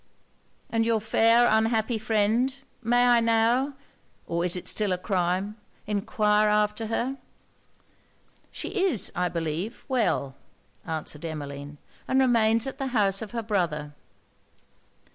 [0.71, 2.55] 'And your fair unhappy friend?
[2.81, 3.75] May I now
[4.25, 7.19] (or is it still a crime,) enquire after her.'
[8.49, 10.33] 'She is, I believe, well,'
[10.87, 11.77] answered Emmeline,
[12.07, 13.93] 'and remains at the house of her brother.'